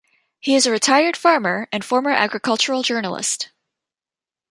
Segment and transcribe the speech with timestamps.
[0.39, 3.49] He is a retired farmer and former agricultural journalist.